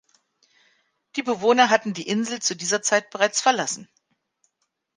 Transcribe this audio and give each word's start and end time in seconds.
Die 1.15 1.21
Bewohner 1.21 1.69
hatten 1.69 1.93
die 1.93 2.07
Insel 2.07 2.41
zu 2.41 2.55
dieser 2.55 2.81
Zeit 2.81 3.11
bereits 3.11 3.39
verlassen. 3.39 3.87